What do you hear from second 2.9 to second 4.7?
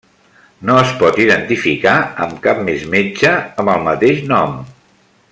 metge amb el mateix nom.